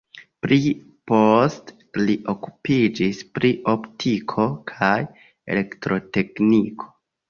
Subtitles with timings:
[0.45, 0.57] Pli
[1.11, 5.01] poste li okupiĝis pri optiko kaj
[5.55, 6.95] elektrotekniko.